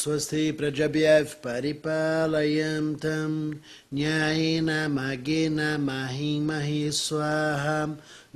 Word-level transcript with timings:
स्वस्ति 0.00 0.50
प्रजभ्यः 0.58 1.32
परिपालयन्तं 1.44 3.32
न्यायेन 3.94 4.70
मार्गेण 4.94 5.60
महिमहि 5.84 6.90
स्वाहा 7.00 7.78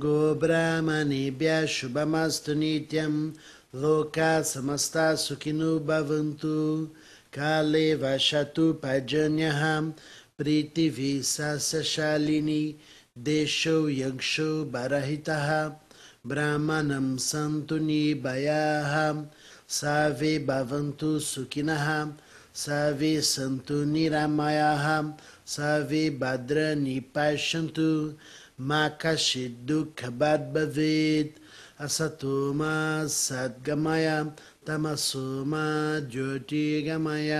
गोब्राह्मणेभ्यः 0.05 1.65
शुभमस्तु 1.75 2.53
नित्यं 2.61 3.13
लोकाः 3.81 4.41
समस्ता 4.53 5.13
सुखिनो 5.25 5.77
भवन्तु 5.89 6.55
काले 7.37 7.83
वशतु 8.03 8.71
पर्जन्यः 8.83 9.61
प्रीतिभिः 10.37 11.21
सस्यशालिनी 11.35 12.63
देशो 13.29 13.77
यक्षो 13.89 14.49
बरहितः 14.73 15.49
ब्राह्मणं 16.27 17.15
सन्तु 17.27 17.77
निर्भयाः 17.85 18.93
सर्वे 19.68 20.38
भवन्तु 20.48 21.18
सुखिनः 21.28 21.86
सर्वे 22.64 23.20
सन्तु 23.28 23.82
निरामयाः 23.92 24.86
सर्वे 25.54 26.02
भद्राणि 26.20 26.98
पश्यन्तु 27.16 27.88
मा 28.68 28.86
कश्चित् 29.02 29.64
दुःखभाग् 29.68 30.52
भवेत् 30.54 31.40
असतो 31.84 32.36
मा 32.60 32.72
सद्गमय 33.16 34.08
तमसो 34.66 35.26
मा 35.52 35.64
ज्योतिर्गमय 36.12 37.32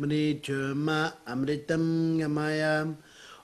मृत्युर्मा 0.00 1.00
अमृतं 1.32 1.86
गमय 2.20 2.62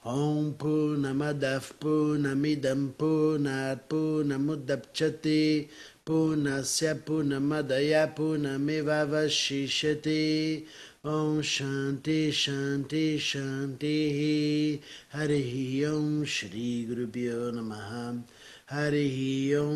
ॐ 0.07 0.51
पूर्णमदः 0.61 1.67
पूर्णमिदं 1.83 2.87
पूर्णात् 2.99 3.83
पूर्णमुदप्स्यते 3.91 5.41
पूर्णस्य 6.08 6.94
पूर्णमदय 7.08 7.94
पूर्णमेवावशिष्यते 8.18 10.20
ॐ 11.06 11.42
शान्ति 11.54 12.20
शान्ति 12.32 13.06
शान्तिः 13.30 14.20
हरिः 15.18 15.54
ॐ 15.94 16.24
श्रीगुरुभ्यो 16.36 17.50
नमः 17.56 17.90
हरिः 18.76 19.18
ॐ 19.62 19.74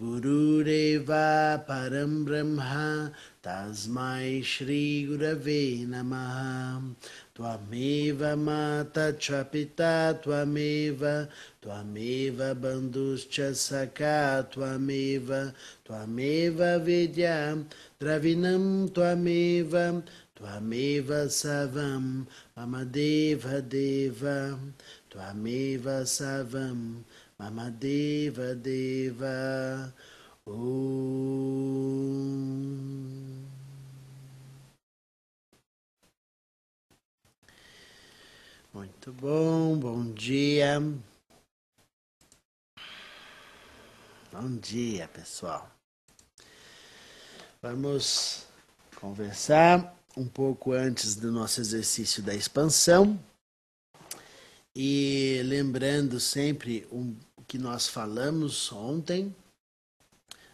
Brahma 0.00 0.20
Guru 0.20 0.64
Vishnu 0.64 0.64
Guru 0.64 0.64
Devo 0.64 0.64
Maheshwaraha 0.64 0.64
Guru 0.64 0.64
Deva 0.64 1.64
Param 1.68 2.24
Brahma 2.24 3.12
Tasmai 3.42 4.44
Shri 4.44 5.06
Gurave 5.08 5.86
Namaha. 5.86 6.94
Twameva 7.36 8.38
Mata 8.38 9.12
Chapita 9.18 10.20
Twameva 10.22 11.28
Twameva 11.60 12.54
Bandhuscha 12.54 13.54
Saka 13.54 14.46
Twameva 14.50 15.52
Twameva 15.84 16.80
Vidya 16.84 17.58
Dravinam 18.00 18.88
Twameva 18.90 20.02
Twameva 20.36 21.26
Savam 21.28 22.26
Mamadeva 22.56 23.68
Deva 23.68 24.58
Twameva 25.10 26.02
Savam 26.04 27.04
Mamadeva 27.40 28.54
Deva 28.56 29.94
Om 30.44 31.68
Muito 38.74 39.12
bom, 39.12 39.78
bom 39.78 40.12
dia. 40.12 40.80
Bom 44.32 44.56
dia, 44.56 45.06
pessoal. 45.08 45.70
Vamos 47.62 48.46
conversar 48.96 49.96
um 50.16 50.26
pouco 50.28 50.72
antes 50.72 51.14
do 51.14 51.30
nosso 51.30 51.60
exercício 51.60 52.20
da 52.22 52.34
expansão. 52.34 53.18
E 54.74 55.40
lembrando 55.44 56.20
sempre 56.20 56.86
o 56.90 57.16
que 57.48 57.56
nós 57.56 57.88
falamos 57.88 58.70
ontem, 58.70 59.34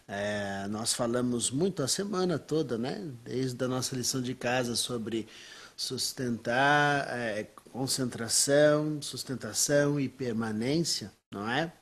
é, 0.07 0.65
nós 0.69 0.93
falamos 0.93 1.51
muito 1.51 1.83
a 1.83 1.87
semana 1.87 2.39
toda, 2.39 2.77
né? 2.77 3.11
Desde 3.23 3.61
a 3.65 3.67
nossa 3.67 3.95
lição 3.95 4.21
de 4.21 4.33
casa 4.33 4.75
sobre 4.75 5.27
sustentar, 5.75 7.05
é, 7.09 7.43
concentração, 7.71 9.01
sustentação 9.01 9.99
e 9.99 10.07
permanência, 10.07 11.11
não 11.31 11.49
é? 11.49 11.73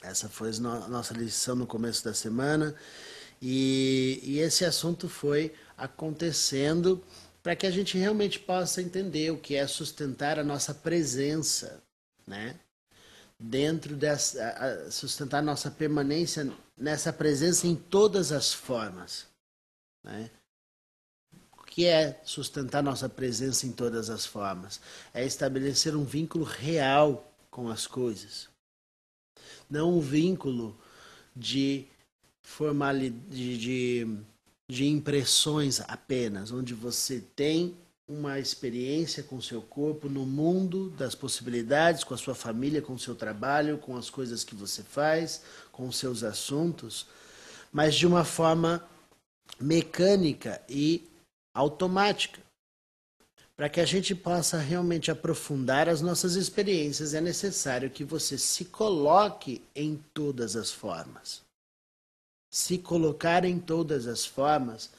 Essa 0.00 0.28
foi 0.30 0.50
a 0.50 0.88
nossa 0.88 1.12
lição 1.12 1.54
no 1.54 1.66
começo 1.66 2.02
da 2.02 2.14
semana. 2.14 2.74
E, 3.40 4.20
e 4.22 4.38
esse 4.38 4.64
assunto 4.64 5.08
foi 5.08 5.54
acontecendo 5.76 7.04
para 7.42 7.54
que 7.54 7.66
a 7.66 7.70
gente 7.70 7.98
realmente 7.98 8.38
possa 8.38 8.80
entender 8.80 9.30
o 9.30 9.38
que 9.38 9.56
é 9.56 9.66
sustentar 9.66 10.38
a 10.38 10.44
nossa 10.44 10.72
presença, 10.72 11.82
né? 12.26 12.58
Dentro 13.44 13.96
dessa, 13.96 14.88
sustentar 14.88 15.42
nossa 15.42 15.68
permanência 15.68 16.48
nessa 16.78 17.12
presença 17.12 17.66
em 17.66 17.74
todas 17.74 18.30
as 18.30 18.52
formas, 18.52 19.26
né? 20.04 20.30
O 21.58 21.64
que 21.64 21.84
é 21.86 22.20
sustentar 22.24 22.84
nossa 22.84 23.08
presença 23.08 23.66
em 23.66 23.72
todas 23.72 24.10
as 24.10 24.24
formas? 24.24 24.80
É 25.12 25.24
estabelecer 25.24 25.96
um 25.96 26.04
vínculo 26.04 26.44
real 26.44 27.32
com 27.50 27.68
as 27.68 27.84
coisas, 27.84 28.48
não 29.68 29.98
um 29.98 30.00
vínculo 30.00 30.78
de 31.34 31.88
formalidade, 32.42 33.58
de, 33.58 34.06
de 34.70 34.86
impressões 34.86 35.80
apenas, 35.80 36.52
onde 36.52 36.74
você 36.74 37.20
tem 37.34 37.76
uma 38.08 38.38
experiência 38.38 39.22
com 39.22 39.40
seu 39.40 39.62
corpo 39.62 40.08
no 40.08 40.26
mundo 40.26 40.90
das 40.90 41.14
possibilidades, 41.14 42.04
com 42.04 42.14
a 42.14 42.18
sua 42.18 42.34
família, 42.34 42.82
com 42.82 42.94
o 42.94 42.98
seu 42.98 43.14
trabalho, 43.14 43.78
com 43.78 43.96
as 43.96 44.10
coisas 44.10 44.44
que 44.44 44.54
você 44.54 44.82
faz, 44.82 45.42
com 45.70 45.86
os 45.88 45.96
seus 45.96 46.22
assuntos, 46.22 47.06
mas 47.72 47.94
de 47.94 48.06
uma 48.06 48.24
forma 48.24 48.86
mecânica 49.60 50.60
e 50.68 51.08
automática. 51.54 52.40
Para 53.56 53.68
que 53.68 53.80
a 53.80 53.84
gente 53.84 54.14
possa 54.14 54.58
realmente 54.58 55.10
aprofundar 55.10 55.88
as 55.88 56.00
nossas 56.00 56.34
experiências, 56.34 57.14
é 57.14 57.20
necessário 57.20 57.90
que 57.90 58.02
você 58.02 58.36
se 58.36 58.64
coloque 58.64 59.62
em 59.74 60.02
todas 60.12 60.56
as 60.56 60.70
formas 60.70 61.42
se 62.52 62.76
colocar 62.76 63.46
em 63.46 63.58
todas 63.58 64.06
as 64.06 64.26
formas 64.26 64.90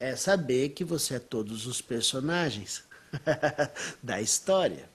é 0.00 0.14
saber 0.14 0.70
que 0.70 0.84
você 0.84 1.14
é 1.14 1.18
todos 1.18 1.66
os 1.66 1.80
personagens 1.80 2.84
da 4.02 4.20
história. 4.20 4.88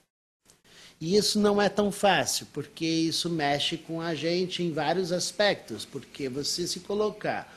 E 1.00 1.16
isso 1.16 1.38
não 1.38 1.60
é 1.60 1.68
tão 1.68 1.90
fácil, 1.90 2.46
porque 2.52 2.86
isso 2.86 3.28
mexe 3.28 3.76
com 3.76 4.00
a 4.00 4.14
gente 4.14 4.62
em 4.62 4.72
vários 4.72 5.12
aspectos, 5.12 5.84
porque 5.84 6.28
você 6.28 6.66
se 6.66 6.80
colocar 6.80 7.52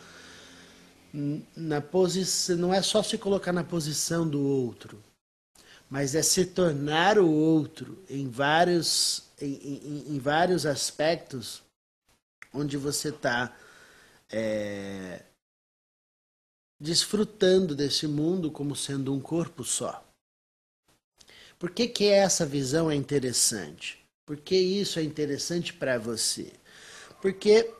na 1.56 1.80
posição, 1.80 2.58
não 2.58 2.74
é 2.74 2.82
só 2.82 3.02
se 3.02 3.18
colocar 3.18 3.54
na 3.54 3.64
posição 3.64 4.28
do 4.28 4.42
outro, 4.42 5.02
mas 5.90 6.16
é 6.16 6.22
se 6.22 6.46
tornar 6.46 7.18
o 7.18 7.30
outro 7.30 8.04
em 8.10 8.30
vários, 8.30 9.24
em, 9.42 9.54
em, 9.54 10.16
em 10.16 10.20
vários 10.20 10.66
aspectos 10.66 11.64
onde 12.54 12.76
você 12.76 13.10
está 13.10 13.56
é, 14.30 15.22
desfrutando 16.80 17.76
desse 17.76 18.08
mundo 18.08 18.52
como 18.52 18.76
sendo 18.76 19.14
um 19.14 19.20
corpo 19.20 19.64
só. 19.64 20.04
Por 21.58 21.72
que, 21.72 21.88
que 21.88 22.06
essa 22.06 22.46
visão 22.46 22.90
é 22.90 22.96
interessante? 22.96 24.00
Por 24.26 24.38
que 24.38 24.56
isso 24.56 25.00
é 25.00 25.04
interessante 25.04 25.74
para 25.74 25.98
você? 25.98 26.52
Porque 27.22 27.72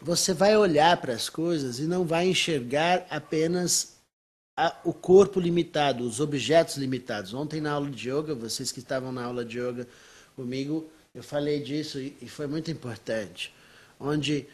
você 0.00 0.32
vai 0.32 0.56
olhar 0.56 1.00
para 1.00 1.12
as 1.12 1.28
coisas 1.28 1.78
e 1.80 1.82
não 1.82 2.04
vai 2.04 2.28
enxergar 2.28 3.06
apenas 3.10 3.96
a, 4.56 4.78
o 4.84 4.92
corpo 4.92 5.40
limitado, 5.40 6.04
os 6.04 6.20
objetos 6.20 6.76
limitados. 6.76 7.34
Ontem 7.34 7.60
na 7.60 7.72
aula 7.72 7.90
de 7.90 8.10
yoga, 8.10 8.34
vocês 8.34 8.70
que 8.70 8.78
estavam 8.78 9.10
na 9.10 9.24
aula 9.24 9.44
de 9.44 9.58
yoga 9.58 9.88
comigo 10.36 10.88
eu 11.14 11.22
falei 11.22 11.60
disso 11.60 11.98
e 11.98 12.28
foi 12.28 12.46
muito 12.46 12.70
importante, 12.70 13.52
onde 13.98 14.46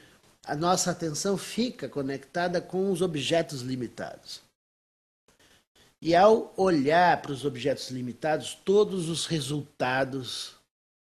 a 0.47 0.55
nossa 0.55 0.93
atenção 0.93 1.37
fica 1.37 1.89
conectada 1.89 2.61
com 2.61 2.91
os 2.93 3.03
objetos 3.03 3.63
limitados. 3.63 4.41
E 6.01 6.15
ao 6.15 6.55
olhar 6.57 7.21
para 7.21 7.33
os 7.33 7.45
objetos 7.45 7.91
limitados, 7.91 8.55
todos 8.55 9.09
os 9.09 9.27
resultados 9.27 10.55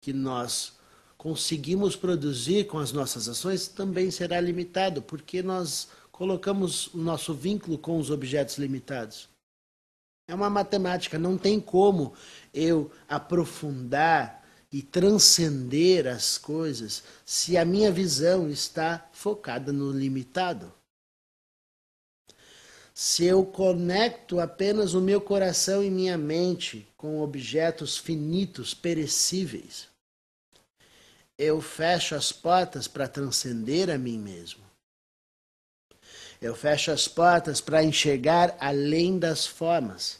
que 0.01 0.13
nós 0.13 0.77
conseguimos 1.17 1.95
produzir 1.95 2.67
com 2.67 2.77
as 2.79 2.93
nossas 2.93 3.27
ações 3.27 3.67
também 3.67 4.09
será 4.09 4.39
limitado, 4.39 5.01
porque 5.01 5.43
nós 5.43 5.89
colocamos 6.09 6.87
o 6.93 6.97
nosso 6.97 7.33
vínculo 7.33 7.77
com 7.77 7.99
os 7.99 8.09
objetos 8.09 8.57
limitados. 8.57 9.27
É 10.29 10.35
uma 10.35 10.49
matemática, 10.49 11.19
não 11.19 11.37
tem 11.37 11.59
como 11.59 12.13
eu 12.53 12.91
aprofundar 13.09 14.46
e 14.71 14.81
transcender 14.81 16.07
as 16.07 16.37
coisas 16.37 17.03
se 17.25 17.57
a 17.57 17.63
minha 17.63 17.91
visão 17.91 18.49
está 18.49 19.07
focada 19.13 19.71
no 19.71 19.91
limitado. 19.91 20.73
Se 22.93 23.23
eu 23.25 23.45
conecto 23.45 24.39
apenas 24.39 24.93
o 24.93 25.01
meu 25.01 25.21
coração 25.21 25.83
e 25.83 25.89
minha 25.89 26.17
mente 26.17 26.87
com 26.97 27.21
objetos 27.21 27.97
finitos, 27.97 28.73
perecíveis, 28.73 29.87
eu 31.37 31.61
fecho 31.61 32.15
as 32.15 32.31
portas 32.31 32.87
para 32.87 33.07
transcender 33.07 33.89
a 33.91 33.97
mim 33.97 34.17
mesmo. 34.17 34.65
Eu 36.41 36.55
fecho 36.55 36.91
as 36.91 37.07
portas 37.07 37.61
para 37.61 37.83
enxergar 37.83 38.57
além 38.59 39.19
das 39.19 39.45
formas 39.45 40.19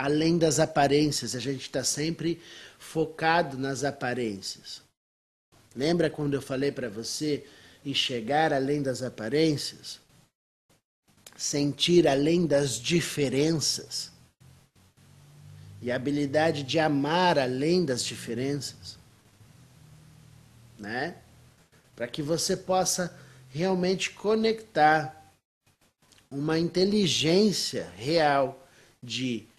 além 0.00 0.38
das 0.38 0.58
aparências. 0.58 1.34
A 1.34 1.38
gente 1.38 1.60
está 1.60 1.84
sempre 1.84 2.40
focado 2.78 3.58
nas 3.58 3.84
aparências. 3.84 4.80
Lembra 5.76 6.08
quando 6.08 6.32
eu 6.32 6.40
falei 6.40 6.72
para 6.72 6.88
você 6.88 7.44
enxergar 7.84 8.50
além 8.50 8.82
das 8.82 9.02
aparências? 9.02 10.00
Sentir 11.36 12.08
além 12.08 12.46
das 12.46 12.80
diferenças? 12.80 14.10
E 15.82 15.92
a 15.92 15.96
habilidade 15.96 16.62
de 16.62 16.78
amar 16.78 17.38
além 17.38 17.84
das 17.84 18.02
diferenças? 18.02 18.98
Né? 20.78 21.14
Para 21.94 22.08
que 22.08 22.22
você 22.22 22.56
possa 22.56 23.14
realmente 23.50 24.12
conectar 24.12 25.30
uma 26.30 26.58
inteligência 26.58 27.90
real 27.98 28.66
de 29.02 29.49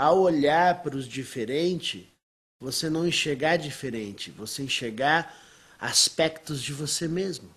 ao 0.00 0.18
olhar 0.18 0.82
para 0.82 0.96
os 0.96 1.06
diferentes, 1.06 2.06
você 2.58 2.88
não 2.88 3.06
enxergar 3.06 3.58
diferente, 3.58 4.30
você 4.30 4.62
enxergar 4.62 5.38
aspectos 5.78 6.62
de 6.62 6.72
você 6.72 7.06
mesmo. 7.06 7.50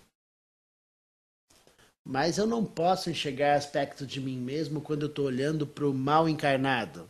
Mas 2.04 2.36
eu 2.36 2.46
não 2.46 2.62
posso 2.62 3.08
enxergar 3.08 3.54
aspectos 3.54 4.06
de 4.06 4.20
mim 4.20 4.36
mesmo 4.36 4.82
quando 4.82 5.04
eu 5.04 5.08
estou 5.08 5.24
olhando 5.24 5.66
para 5.66 5.88
o 5.88 5.94
mal 5.94 6.28
encarnado. 6.28 7.08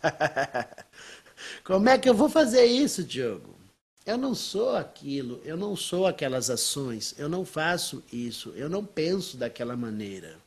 Como 1.62 1.90
é 1.90 1.98
que 1.98 2.08
eu 2.08 2.14
vou 2.14 2.30
fazer 2.30 2.64
isso, 2.64 3.04
Diogo? 3.04 3.54
Eu 4.06 4.16
não 4.16 4.34
sou 4.34 4.74
aquilo, 4.74 5.42
eu 5.44 5.58
não 5.58 5.76
sou 5.76 6.06
aquelas 6.06 6.48
ações, 6.48 7.14
eu 7.18 7.28
não 7.28 7.44
faço 7.44 8.02
isso, 8.10 8.54
eu 8.56 8.70
não 8.70 8.86
penso 8.86 9.36
daquela 9.36 9.76
maneira. 9.76 10.40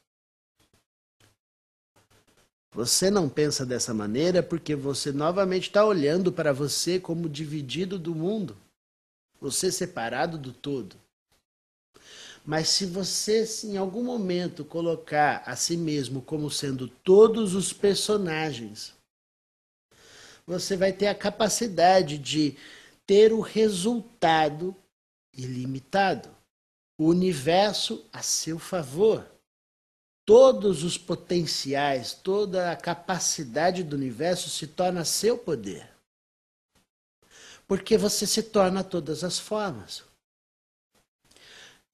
Você 2.75 3.09
não 3.09 3.29
pensa 3.29 3.65
dessa 3.65 3.93
maneira 3.93 4.43
porque 4.43 4.75
você 4.75 5.13
novamente 5.13 5.69
está 5.69 5.85
olhando 5.85 6.29
para 6.29 6.51
você 6.51 6.99
como 6.99 7.29
dividido 7.29 7.97
do 7.97 8.13
mundo, 8.13 8.57
você 9.39 9.71
separado 9.71 10.37
do 10.37 10.51
todo. 10.51 10.97
Mas 12.45 12.67
se 12.67 12.85
você 12.85 13.45
em 13.63 13.77
algum 13.77 14.03
momento 14.03 14.65
colocar 14.65 15.41
a 15.45 15.55
si 15.55 15.77
mesmo 15.77 16.21
como 16.21 16.51
sendo 16.51 16.89
todos 16.89 17.55
os 17.55 17.71
personagens, 17.71 18.93
você 20.45 20.75
vai 20.75 20.91
ter 20.91 21.07
a 21.07 21.15
capacidade 21.15 22.17
de 22.17 22.57
ter 23.07 23.31
o 23.31 23.39
resultado 23.39 24.75
ilimitado, 25.33 26.27
o 26.99 27.05
universo 27.05 28.05
a 28.11 28.21
seu 28.21 28.59
favor 28.59 29.25
todos 30.25 30.83
os 30.83 30.97
potenciais, 30.97 32.13
toda 32.13 32.71
a 32.71 32.75
capacidade 32.75 33.83
do 33.83 33.95
universo 33.95 34.49
se 34.49 34.65
torna 34.65 35.05
seu 35.05 35.37
poder. 35.37 35.87
Porque 37.67 37.97
você 37.97 38.25
se 38.25 38.43
torna 38.43 38.83
todas 38.83 39.23
as 39.23 39.39
formas. 39.39 40.03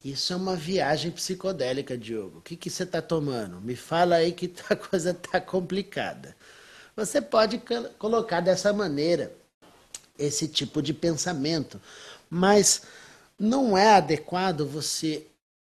Isso 0.04 0.34
é 0.34 0.36
uma 0.36 0.56
viagem 0.56 1.12
psicodélica, 1.12 1.98
Diogo. 1.98 2.40
O 2.40 2.42
que, 2.42 2.56
que 2.56 2.70
você 2.70 2.84
está 2.84 3.02
tomando? 3.02 3.62
Me 3.62 3.76
fala 3.76 4.16
aí 4.16 4.32
que 4.32 4.52
a 4.70 4.76
coisa 4.76 5.12
está 5.12 5.40
complicada. 5.40 6.36
Você 6.96 7.22
pode 7.22 7.62
colocar 7.98 8.42
dessa 8.42 8.74
maneira 8.74 9.36
esse 10.18 10.48
tipo 10.48 10.82
de 10.82 10.94
pensamento, 10.94 11.82
mas 12.30 12.84
não 13.40 13.78
é 13.78 13.96
adequado 13.96 14.66
você 14.66 15.28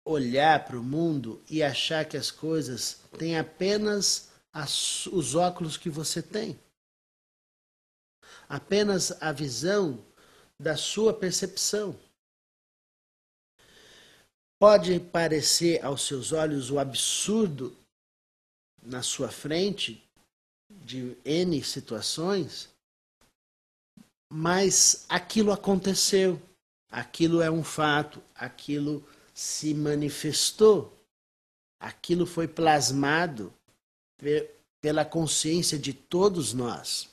olhar 0.05 0.65
para 0.65 0.79
o 0.79 0.83
mundo 0.83 1.43
e 1.49 1.63
achar 1.63 2.05
que 2.05 2.17
as 2.17 2.31
coisas 2.31 3.01
têm 3.19 3.39
apenas 3.39 4.29
as, 4.53 5.07
os 5.07 5.35
óculos 5.35 5.77
que 5.77 5.89
você 5.89 6.23
tem. 6.23 6.59
Apenas 8.49 9.11
a 9.23 9.33
visão 9.33 10.05
da 10.61 10.77
sua 10.77 11.15
percepção. 11.15 11.99
Pode 14.59 15.01
parecer 15.01 15.85
aos 15.85 16.03
seus 16.07 16.33
olhos 16.33 16.71
o 16.71 16.79
absurdo 16.79 17.77
na 18.83 19.03
sua 19.03 19.29
frente 19.29 20.03
de 20.71 21.17
N 21.25 21.63
situações, 21.63 22.69
mas 24.31 25.07
aquilo 25.09 25.53
aconteceu, 25.53 26.41
aquilo 26.91 27.41
é 27.41 27.51
um 27.51 27.65
fato, 27.65 28.23
aquilo 28.35 29.07
se 29.35 29.75
manifestou, 29.75 30.97
aquilo 31.81 32.25
foi 32.25 32.47
plasmado 32.47 33.53
pela 34.81 35.05
consciência 35.05 35.77
de 35.77 35.93
todos 35.93 36.55
nós. 36.55 37.11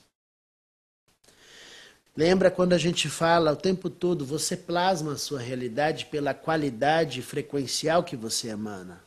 Lembra 2.16 2.50
quando 2.50 2.74
a 2.74 2.78
gente 2.78 3.08
fala 3.08 3.52
o 3.52 3.56
tempo 3.56 3.90
todo, 3.90 4.24
você 4.24 4.56
plasma 4.56 5.14
a 5.14 5.18
sua 5.18 5.40
realidade 5.40 6.06
pela 6.06 6.32
qualidade 6.32 7.22
frequencial 7.22 8.04
que 8.04 8.14
você 8.14 8.48
emana. 8.48 9.02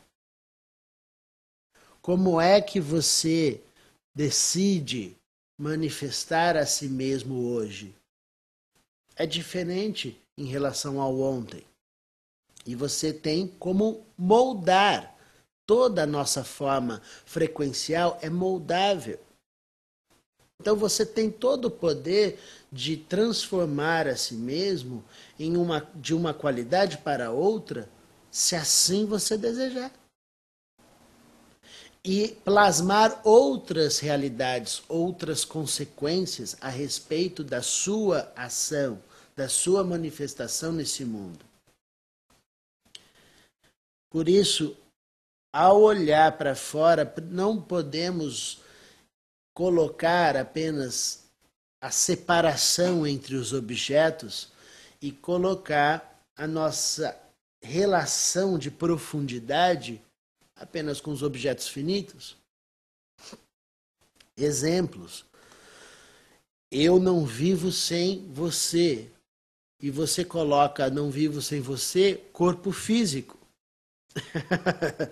Como 2.01 2.41
é 2.41 2.59
que 2.59 2.79
você 2.79 3.61
decide 4.13 5.15
manifestar 5.57 6.57
a 6.57 6.65
si 6.65 6.89
mesmo 6.89 7.47
hoje? 7.47 7.95
É 9.15 9.25
diferente 9.25 10.19
em 10.37 10.45
relação 10.45 10.99
ao 10.99 11.19
ontem. 11.19 11.63
E 12.65 12.73
você 12.75 13.13
tem 13.13 13.47
como 13.47 14.05
moldar. 14.17 15.13
Toda 15.67 16.03
a 16.03 16.07
nossa 16.07 16.43
forma 16.43 17.01
frequencial 17.25 18.19
é 18.21 18.29
moldável. 18.29 19.19
Então 20.59 20.75
você 20.75 21.05
tem 21.05 21.29
todo 21.29 21.65
o 21.65 21.71
poder 21.71 22.39
de 22.71 22.97
transformar 22.97 24.07
a 24.07 24.15
si 24.15 24.33
mesmo 24.33 25.03
em 25.37 25.55
uma, 25.57 25.87
de 25.95 26.13
uma 26.15 26.33
qualidade 26.33 26.97
para 26.97 27.31
outra, 27.31 27.87
se 28.31 28.55
assim 28.55 29.05
você 29.05 29.37
desejar. 29.37 29.91
E 32.03 32.29
plasmar 32.43 33.21
outras 33.23 33.99
realidades, 33.99 34.81
outras 34.87 35.45
consequências 35.45 36.55
a 36.59 36.69
respeito 36.69 37.43
da 37.43 37.61
sua 37.61 38.31
ação, 38.35 38.99
da 39.35 39.47
sua 39.47 39.83
manifestação 39.83 40.71
nesse 40.71 41.05
mundo. 41.05 41.44
Por 44.15 44.29
isso, 44.29 44.77
ao 45.51 45.81
olhar 45.81 46.37
para 46.37 46.55
fora, 46.55 47.13
não 47.29 47.61
podemos 47.61 48.61
colocar 49.53 50.37
apenas 50.37 51.25
a 51.81 51.91
separação 51.91 53.05
entre 53.05 53.35
os 53.35 53.51
objetos 53.51 54.53
e 55.01 55.11
colocar 55.11 56.17
a 56.33 56.47
nossa 56.47 57.13
relação 57.61 58.57
de 58.57 58.71
profundidade 58.71 60.01
apenas 60.55 61.01
com 61.01 61.11
os 61.11 61.21
objetos 61.21 61.67
finitos. 61.67 62.37
Exemplos. 64.37 65.25
Eu 66.71 67.01
não 67.01 67.25
vivo 67.25 67.69
sem 67.69 68.31
você. 68.31 69.11
E 69.81 69.91
você 69.91 70.23
coloca 70.23 70.89
não 70.89 71.11
vivo 71.11 71.41
sem 71.41 71.59
você, 71.59 72.15
corpo 72.31 72.71
físico. 72.71 73.44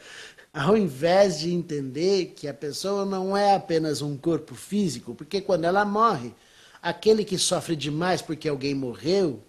Ao 0.53 0.77
invés 0.77 1.39
de 1.39 1.51
entender 1.51 2.27
que 2.35 2.47
a 2.47 2.53
pessoa 2.53 3.05
não 3.05 3.35
é 3.35 3.55
apenas 3.55 4.01
um 4.01 4.17
corpo 4.17 4.55
físico, 4.55 5.15
porque 5.15 5.41
quando 5.41 5.65
ela 5.65 5.83
morre, 5.83 6.33
aquele 6.81 7.25
que 7.25 7.37
sofre 7.37 7.75
demais 7.75 8.21
porque 8.21 8.47
alguém 8.47 8.75
morreu, 8.75 9.43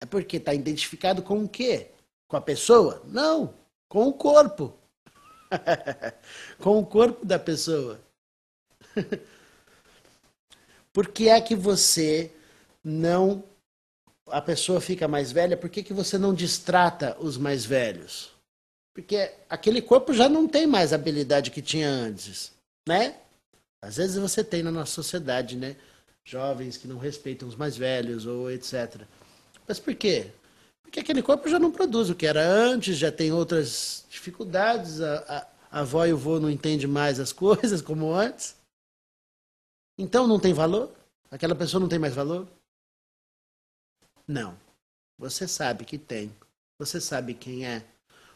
é 0.00 0.06
porque 0.06 0.38
está 0.38 0.54
identificado 0.54 1.22
com 1.22 1.44
o 1.44 1.48
quê? 1.48 1.90
Com 2.28 2.36
a 2.36 2.40
pessoa? 2.40 3.02
Não, 3.06 3.54
com 3.88 4.08
o 4.08 4.12
corpo. 4.12 4.72
com 6.58 6.78
o 6.78 6.86
corpo 6.86 7.24
da 7.24 7.38
pessoa. 7.38 8.00
Por 10.92 11.08
que 11.08 11.28
é 11.28 11.40
que 11.40 11.56
você 11.56 12.30
não. 12.82 13.42
A 14.28 14.40
pessoa 14.40 14.80
fica 14.80 15.08
mais 15.08 15.32
velha, 15.32 15.56
por 15.56 15.68
que, 15.68 15.82
que 15.82 15.92
você 15.92 16.16
não 16.16 16.32
distrata 16.32 17.16
os 17.20 17.36
mais 17.36 17.64
velhos? 17.64 18.33
Porque 18.94 19.32
aquele 19.50 19.82
corpo 19.82 20.14
já 20.14 20.28
não 20.28 20.46
tem 20.46 20.66
mais 20.66 20.92
a 20.92 20.96
habilidade 20.96 21.50
que 21.50 21.60
tinha 21.60 21.90
antes, 21.90 22.52
né? 22.88 23.18
Às 23.82 23.96
vezes 23.96 24.16
você 24.16 24.42
tem 24.42 24.62
na 24.62 24.70
nossa 24.70 24.92
sociedade, 24.92 25.56
né? 25.56 25.76
Jovens 26.24 26.76
que 26.76 26.86
não 26.86 26.96
respeitam 26.96 27.46
os 27.46 27.56
mais 27.56 27.76
velhos 27.76 28.24
ou 28.24 28.50
etc. 28.50 29.02
Mas 29.66 29.80
por 29.80 29.94
quê? 29.94 30.30
Porque 30.82 31.00
aquele 31.00 31.22
corpo 31.22 31.48
já 31.48 31.58
não 31.58 31.72
produz 31.72 32.08
o 32.08 32.14
que 32.14 32.24
era 32.24 32.46
antes, 32.46 32.96
já 32.96 33.10
tem 33.10 33.32
outras 33.32 34.06
dificuldades, 34.08 35.00
a, 35.00 35.18
a, 35.18 35.78
a 35.78 35.80
avó 35.80 36.06
e 36.06 36.12
o 36.12 36.16
vô 36.16 36.38
não 36.38 36.48
entendem 36.48 36.86
mais 36.86 37.18
as 37.18 37.32
coisas 37.34 37.82
como 37.82 38.12
antes. 38.14 38.56
Então 39.98 40.26
não 40.26 40.38
tem 40.38 40.54
valor? 40.54 40.94
Aquela 41.30 41.54
pessoa 41.54 41.80
não 41.80 41.88
tem 41.88 41.98
mais 41.98 42.14
valor? 42.14 42.48
Não. 44.26 44.56
Você 45.18 45.48
sabe 45.48 45.84
que 45.84 45.98
tem. 45.98 46.34
Você 46.78 47.00
sabe 47.00 47.34
quem 47.34 47.66
é. 47.66 47.84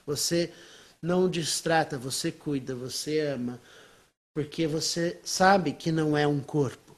Você 0.09 0.50
não 1.03 1.29
distrata, 1.29 1.99
você 1.99 2.33
cuida, 2.33 2.75
você 2.75 3.21
ama, 3.21 3.61
porque 4.35 4.67
você 4.67 5.21
sabe 5.23 5.75
que 5.75 5.93
não 5.93 6.17
é 6.17 6.27
um 6.27 6.41
corpo. 6.41 6.97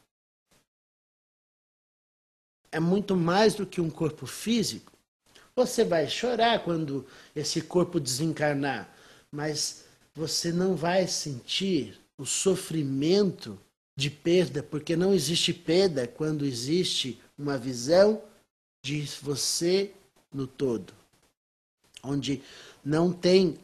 É 2.71 2.79
muito 2.79 3.17
mais 3.17 3.57
do 3.57 3.67
que 3.67 3.81
um 3.81 3.91
corpo 3.91 4.27
físico. 4.27 4.93
Você 5.57 5.85
vai 5.85 6.09
chorar 6.09 6.63
quando 6.63 7.05
esse 7.35 7.61
corpo 7.61 7.99
desencarnar, 7.99 8.89
mas 9.29 9.85
você 10.15 10.53
não 10.53 10.77
vai 10.77 11.09
sentir 11.09 11.99
o 12.17 12.25
sofrimento 12.25 13.59
de 13.99 14.09
perda, 14.09 14.63
porque 14.63 14.95
não 14.95 15.13
existe 15.13 15.53
perda 15.53 16.07
quando 16.07 16.47
existe 16.47 17.21
uma 17.37 17.59
visão 17.59 18.23
de 18.85 19.03
você 19.21 19.93
no 20.33 20.47
todo, 20.47 20.95
onde 22.03 22.43
não 22.85 23.13
tem 23.13 23.59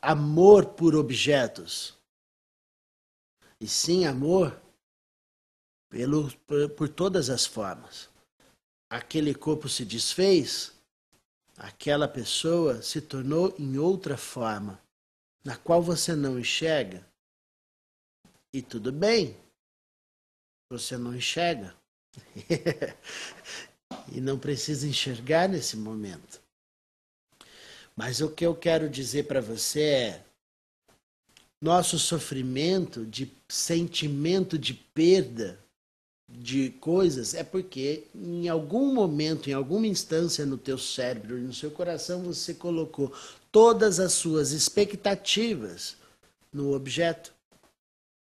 amor 0.00 0.66
por 0.66 0.94
objetos, 0.94 1.94
e 3.60 3.66
sim 3.66 4.04
amor 4.04 4.60
pelo, 5.88 6.30
por, 6.46 6.68
por 6.70 6.88
todas 6.88 7.30
as 7.30 7.46
formas. 7.46 8.08
Aquele 8.88 9.34
corpo 9.34 9.68
se 9.68 9.84
desfez, 9.84 10.72
aquela 11.56 12.06
pessoa 12.06 12.82
se 12.82 13.00
tornou 13.00 13.54
em 13.58 13.78
outra 13.78 14.16
forma, 14.16 14.80
na 15.44 15.56
qual 15.56 15.82
você 15.82 16.14
não 16.14 16.38
enxerga. 16.38 17.04
E 18.52 18.62
tudo 18.62 18.92
bem, 18.92 19.36
você 20.70 20.96
não 20.96 21.14
enxerga. 21.14 21.74
e 24.12 24.20
não 24.20 24.38
precisa 24.38 24.86
enxergar 24.86 25.48
nesse 25.48 25.76
momento. 25.76 26.40
Mas 27.96 28.20
o 28.20 28.28
que 28.28 28.44
eu 28.44 28.54
quero 28.54 28.90
dizer 28.90 29.24
para 29.24 29.40
você 29.40 29.80
é: 29.80 30.24
nosso 31.60 31.98
sofrimento 31.98 33.06
de 33.06 33.32
sentimento 33.48 34.58
de 34.58 34.74
perda 34.74 35.58
de 36.28 36.70
coisas 36.70 37.34
é 37.34 37.44
porque 37.44 38.04
em 38.14 38.48
algum 38.48 38.92
momento, 38.92 39.48
em 39.48 39.52
alguma 39.52 39.86
instância 39.86 40.44
no 40.44 40.58
teu 40.58 40.76
cérebro 40.76 41.38
no 41.38 41.54
seu 41.54 41.70
coração 41.70 42.22
você 42.24 42.52
colocou 42.52 43.14
todas 43.50 44.00
as 44.00 44.12
suas 44.12 44.50
expectativas 44.50 45.96
no 46.52 46.74
objeto. 46.74 47.32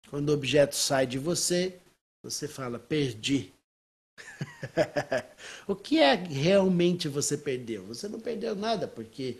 Quando 0.09 0.29
o 0.29 0.33
objeto 0.33 0.75
sai 0.75 1.05
de 1.05 1.17
você, 1.17 1.79
você 2.23 2.47
fala 2.47 2.79
perdi. 2.79 3.51
o 5.67 5.75
que 5.75 5.99
é 5.99 6.15
realmente 6.15 7.07
você 7.07 7.37
perdeu? 7.37 7.85
Você 7.85 8.07
não 8.07 8.19
perdeu 8.19 8.55
nada, 8.55 8.87
porque 8.87 9.37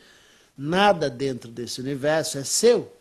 nada 0.58 1.10
dentro 1.10 1.52
desse 1.52 1.82
universo 1.82 2.38
é 2.38 2.44
seu. 2.44 2.92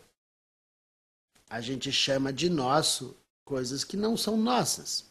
A 1.49 1.61
gente 1.61 1.93
chama 1.93 2.33
de 2.33 2.51
nosso 2.51 3.17
coisas 3.45 3.85
que 3.85 3.97
não 3.97 4.17
são 4.17 4.37
nossas. 4.37 5.07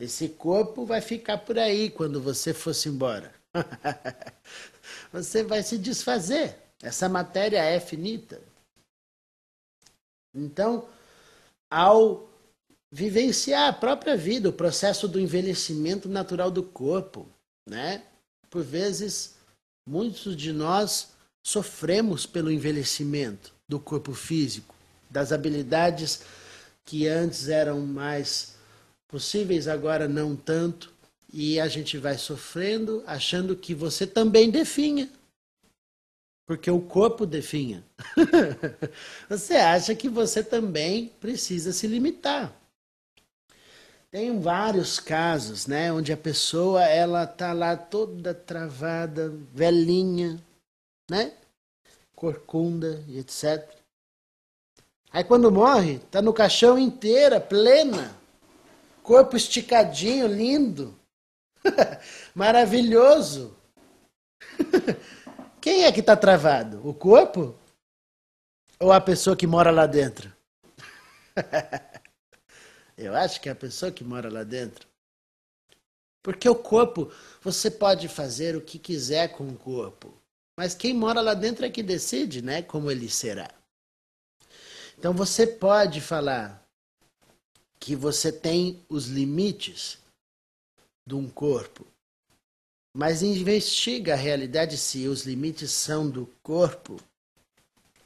Esse 0.00 0.28
corpo 0.28 0.84
vai 0.84 1.00
ficar 1.00 1.38
por 1.38 1.58
aí 1.58 1.90
quando 1.90 2.20
você 2.20 2.52
fosse 2.52 2.88
embora. 2.88 3.32
você 5.12 5.44
vai 5.44 5.62
se 5.62 5.78
desfazer. 5.78 6.58
Essa 6.82 7.08
matéria 7.08 7.62
é 7.62 7.78
finita. 7.78 8.40
Então, 10.34 10.88
ao 11.70 12.28
vivenciar 12.94 13.68
a 13.68 13.72
própria 13.72 14.16
vida, 14.16 14.48
o 14.48 14.52
processo 14.52 15.08
do 15.08 15.18
envelhecimento 15.18 16.08
natural 16.08 16.48
do 16.48 16.62
corpo, 16.62 17.26
né? 17.68 18.04
Por 18.48 18.62
vezes, 18.62 19.34
muitos 19.84 20.36
de 20.36 20.52
nós 20.52 21.08
sofremos 21.44 22.24
pelo 22.24 22.52
envelhecimento 22.52 23.52
do 23.68 23.80
corpo 23.80 24.14
físico, 24.14 24.72
das 25.10 25.32
habilidades 25.32 26.22
que 26.84 27.08
antes 27.08 27.48
eram 27.48 27.80
mais 27.80 28.54
possíveis, 29.08 29.66
agora 29.66 30.06
não 30.06 30.36
tanto, 30.36 30.92
e 31.32 31.58
a 31.58 31.66
gente 31.66 31.98
vai 31.98 32.16
sofrendo, 32.16 33.02
achando 33.08 33.56
que 33.56 33.74
você 33.74 34.06
também 34.06 34.52
definha. 34.52 35.10
Porque 36.46 36.70
o 36.70 36.80
corpo 36.80 37.26
definha. 37.26 37.84
você 39.28 39.54
acha 39.54 39.96
que 39.96 40.08
você 40.08 40.44
também 40.44 41.08
precisa 41.18 41.72
se 41.72 41.88
limitar. 41.88 42.60
Tem 44.14 44.38
vários 44.38 45.00
casos, 45.00 45.66
né, 45.66 45.92
onde 45.92 46.12
a 46.12 46.16
pessoa 46.16 46.84
ela 46.84 47.26
tá 47.26 47.52
lá 47.52 47.76
toda 47.76 48.32
travada, 48.32 49.28
velhinha, 49.52 50.40
né? 51.10 51.32
Corcunda 52.14 53.02
e 53.08 53.18
etc. 53.18 53.68
Aí 55.10 55.24
quando 55.24 55.50
morre, 55.50 55.98
tá 56.12 56.22
no 56.22 56.32
caixão 56.32 56.78
inteira, 56.78 57.40
plena. 57.40 58.16
Corpo 59.02 59.36
esticadinho, 59.36 60.28
lindo. 60.28 60.96
Maravilhoso. 62.36 63.52
Quem 65.60 65.86
é 65.86 65.90
que 65.90 65.98
está 65.98 66.16
travado? 66.16 66.88
O 66.88 66.94
corpo? 66.94 67.52
Ou 68.78 68.92
a 68.92 69.00
pessoa 69.00 69.36
que 69.36 69.48
mora 69.48 69.72
lá 69.72 69.86
dentro? 69.88 70.32
Eu 72.96 73.14
acho 73.14 73.40
que 73.40 73.48
é 73.48 73.52
a 73.52 73.56
pessoa 73.56 73.92
que 73.92 74.04
mora 74.04 74.30
lá 74.30 74.44
dentro. 74.44 74.86
Porque 76.22 76.48
o 76.48 76.54
corpo, 76.54 77.12
você 77.42 77.70
pode 77.70 78.08
fazer 78.08 78.56
o 78.56 78.60
que 78.60 78.78
quiser 78.78 79.28
com 79.32 79.48
o 79.48 79.58
corpo. 79.58 80.14
Mas 80.56 80.74
quem 80.74 80.94
mora 80.94 81.20
lá 81.20 81.34
dentro 81.34 81.66
é 81.66 81.70
que 81.70 81.82
decide, 81.82 82.40
né, 82.40 82.62
como 82.62 82.90
ele 82.90 83.10
será. 83.10 83.50
Então 84.96 85.12
você 85.12 85.46
pode 85.46 86.00
falar 86.00 86.64
que 87.78 87.94
você 87.94 88.32
tem 88.32 88.82
os 88.88 89.06
limites 89.06 89.98
de 91.06 91.14
um 91.14 91.28
corpo, 91.28 91.86
mas 92.96 93.22
investiga 93.22 94.14
a 94.14 94.16
realidade 94.16 94.78
se 94.78 95.06
os 95.06 95.24
limites 95.24 95.72
são 95.72 96.08
do 96.08 96.26
corpo 96.42 96.96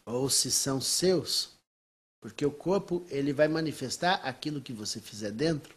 ou 0.05 0.29
se 0.29 0.51
são 0.51 0.81
seus. 0.81 1.58
Porque 2.21 2.45
o 2.45 2.51
corpo, 2.51 3.05
ele 3.09 3.33
vai 3.33 3.49
manifestar 3.49 4.15
aquilo 4.25 4.61
que 4.61 4.73
você 4.73 5.01
fizer 5.01 5.31
dentro. 5.31 5.75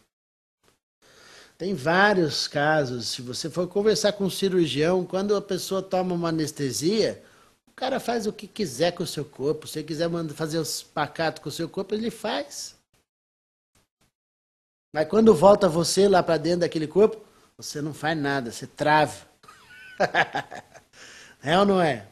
Tem 1.56 1.74
vários 1.74 2.48
casos, 2.48 3.08
se 3.08 3.22
você 3.22 3.48
for 3.48 3.68
conversar 3.68 4.12
com 4.14 4.24
um 4.24 4.30
cirurgião, 4.30 5.04
quando 5.04 5.36
a 5.36 5.40
pessoa 5.40 5.80
toma 5.80 6.14
uma 6.14 6.30
anestesia, 6.30 7.22
o 7.68 7.72
cara 7.72 8.00
faz 8.00 8.26
o 8.26 8.32
que 8.32 8.48
quiser 8.48 8.92
com 8.92 9.04
o 9.04 9.06
seu 9.06 9.24
corpo. 9.24 9.68
Se 9.68 9.78
ele 9.78 9.86
quiser 9.86 10.10
fazer 10.34 10.58
os 10.58 10.82
pacatos 10.82 11.42
com 11.42 11.48
o 11.48 11.52
seu 11.52 11.68
corpo, 11.68 11.94
ele 11.94 12.10
faz. 12.10 12.74
Mas 14.92 15.08
quando 15.08 15.34
volta 15.34 15.68
você 15.68 16.08
lá 16.08 16.22
para 16.22 16.36
dentro 16.36 16.60
daquele 16.60 16.86
corpo, 16.86 17.24
você 17.56 17.80
não 17.80 17.94
faz 17.94 18.18
nada, 18.18 18.50
você 18.50 18.66
trava. 18.66 19.26
é 21.42 21.58
ou 21.58 21.64
não 21.64 21.80
é? 21.80 22.08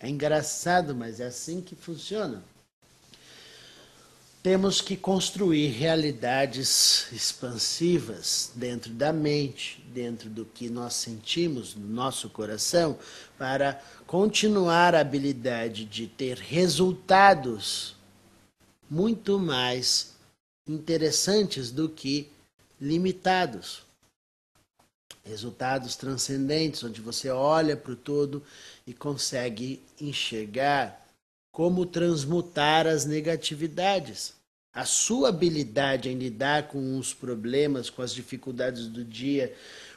É 0.00 0.08
engraçado, 0.08 0.94
mas 0.94 1.20
é 1.20 1.26
assim 1.26 1.60
que 1.60 1.76
funciona. 1.76 2.42
Temos 4.48 4.80
que 4.80 4.96
construir 4.96 5.72
realidades 5.72 7.06
expansivas 7.12 8.50
dentro 8.54 8.90
da 8.94 9.12
mente, 9.12 9.84
dentro 9.92 10.30
do 10.30 10.46
que 10.46 10.70
nós 10.70 10.94
sentimos 10.94 11.74
no 11.74 11.86
nosso 11.86 12.30
coração, 12.30 12.98
para 13.36 13.78
continuar 14.06 14.94
a 14.94 15.00
habilidade 15.00 15.84
de 15.84 16.06
ter 16.06 16.38
resultados 16.38 17.94
muito 18.88 19.38
mais 19.38 20.16
interessantes 20.66 21.70
do 21.70 21.86
que 21.86 22.30
limitados. 22.80 23.82
Resultados 25.26 25.94
transcendentes, 25.94 26.82
onde 26.82 27.02
você 27.02 27.28
olha 27.28 27.76
para 27.76 27.92
o 27.92 27.96
todo 27.96 28.42
e 28.86 28.94
consegue 28.94 29.82
enxergar 30.00 31.06
como 31.52 31.84
transmutar 31.84 32.86
as 32.86 33.04
negatividades. 33.04 34.37
A 34.78 34.84
sua 34.84 35.30
habilidade 35.30 36.08
em 36.08 36.16
lidar 36.16 36.68
com 36.68 37.00
os 37.00 37.12
problemas, 37.12 37.90
com 37.90 38.00
as 38.00 38.14
dificuldades 38.14 38.86
do 38.86 39.04
dia, 39.04 39.52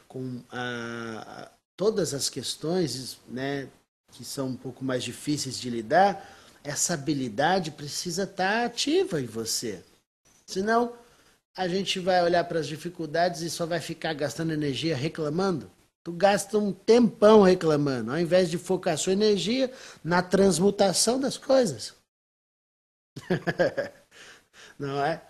com 0.08 0.42
a, 0.50 1.24
a, 1.44 1.52
todas 1.78 2.16
as 2.16 2.32
questões 2.32 3.20
né, 3.30 3.68
que 4.12 4.26
são 4.26 4.48
um 4.48 4.56
pouco 4.56 4.84
mais 4.84 5.04
difíceis 5.04 5.60
de 5.60 5.70
lidar, 5.70 6.28
essa 6.64 6.96
habilidade 6.96 7.70
precisa 7.70 8.24
estar 8.24 8.66
ativa 8.66 9.22
em 9.22 9.28
você. 9.28 9.84
Senão, 10.48 10.94
a 11.56 11.68
gente 11.68 12.00
vai 12.00 12.24
olhar 12.24 12.44
para 12.46 12.58
as 12.58 12.68
dificuldades 12.68 13.42
e 13.42 13.52
só 13.52 13.68
vai 13.68 13.80
ficar 13.80 14.16
gastando 14.16 14.52
energia 14.52 14.96
reclamando. 14.96 15.70
Tu 16.04 16.12
gasta 16.12 16.58
um 16.58 16.74
tempão 16.74 17.44
reclamando, 17.44 18.10
ao 18.10 18.20
invés 18.20 18.50
de 18.50 18.58
focar 18.58 18.98
sua 18.98 19.14
energia 19.14 19.72
na 20.04 20.24
transmutação 20.24 21.20
das 21.20 21.38
coisas. 21.38 21.94
Não 24.82 25.00
é? 25.06 25.24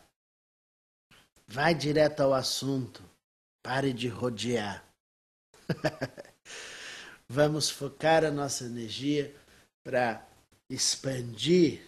Vai 1.45 1.75
direto 1.75 2.21
ao 2.21 2.33
assunto. 2.33 3.03
Pare 3.61 3.91
de 3.91 4.07
rodear. 4.07 4.81
Vamos 7.27 7.69
focar 7.69 8.23
a 8.23 8.31
nossa 8.31 8.63
energia 8.63 9.35
para 9.83 10.25
expandir 10.69 11.85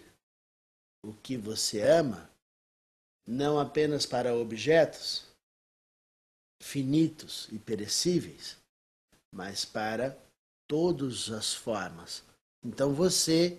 o 1.02 1.14
que 1.14 1.38
você 1.38 1.80
ama, 1.80 2.30
não 3.26 3.58
apenas 3.58 4.04
para 4.04 4.36
objetos 4.36 5.26
finitos 6.62 7.48
e 7.50 7.58
perecíveis, 7.58 8.58
mas 9.34 9.64
para 9.64 10.14
todas 10.68 11.30
as 11.30 11.54
formas. 11.54 12.22
Então 12.62 12.92
você 12.92 13.58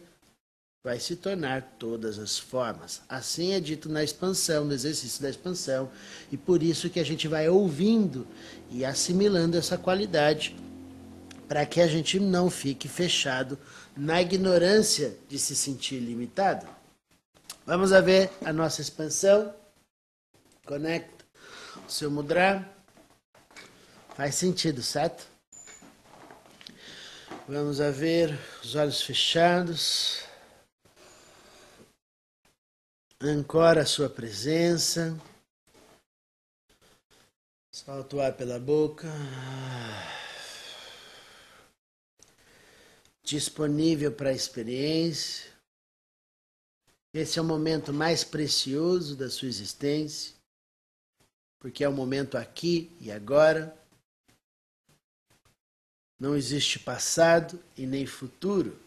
vai 0.85 0.99
se 0.99 1.15
tornar 1.15 1.63
todas 1.79 2.19
as 2.19 2.37
formas. 2.37 3.01
Assim 3.09 3.53
é 3.53 3.59
dito 3.59 3.89
na 3.89 4.03
expansão, 4.03 4.63
no 4.63 4.71
exercício 4.71 5.19
da 5.19 5.31
expansão, 5.31 5.91
e 6.31 6.37
por 6.37 6.61
isso 6.61 6.91
que 6.91 6.99
a 6.99 7.03
gente 7.03 7.27
vai 7.27 7.49
ouvindo 7.49 8.27
e 8.69 8.85
assimilando 8.85 9.57
essa 9.57 9.79
qualidade 9.79 10.55
para 11.47 11.65
que 11.65 11.81
a 11.81 11.87
gente 11.87 12.19
não 12.19 12.51
fique 12.51 12.87
fechado 12.87 13.57
na 13.97 14.21
ignorância 14.21 15.17
de 15.27 15.39
se 15.39 15.55
sentir 15.55 15.97
limitado. 15.97 16.67
Vamos 17.65 17.91
a 17.91 17.99
ver 17.99 18.29
a 18.45 18.53
nossa 18.53 18.79
expansão. 18.79 19.51
Conecta 20.67 21.25
o 21.87 21.91
seu 21.91 22.11
mudra. 22.11 22.63
Faz 24.15 24.35
sentido, 24.35 24.83
certo? 24.83 25.25
Vamos 27.49 27.81
a 27.81 27.89
ver 27.89 28.37
os 28.63 28.75
olhos 28.75 29.01
fechados. 29.01 30.24
Ancora 33.21 33.83
a 33.83 33.85
sua 33.85 34.09
presença. 34.09 35.17
Solta 37.71 38.17
o 38.17 38.21
ar 38.21 38.33
pela 38.33 38.59
boca. 38.59 39.07
Disponível 43.23 44.11
para 44.11 44.29
a 44.31 44.33
experiência. 44.33 45.49
Esse 47.13 47.39
é 47.39 47.41
o 47.41 47.45
momento 47.45 47.93
mais 47.93 48.25
precioso 48.25 49.15
da 49.15 49.29
sua 49.29 49.47
existência, 49.47 50.33
porque 51.57 51.85
é 51.85 51.87
o 51.87 51.93
momento 51.93 52.37
aqui 52.37 52.91
e 52.99 53.09
agora. 53.09 53.73
Não 56.19 56.35
existe 56.35 56.79
passado 56.79 57.63
e 57.77 57.85
nem 57.85 58.05
futuro. 58.05 58.77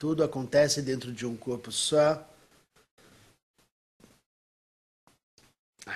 Tudo 0.00 0.24
acontece 0.24 0.82
dentro 0.82 1.12
de 1.12 1.24
um 1.24 1.36
corpo 1.36 1.70
só. 1.70 2.28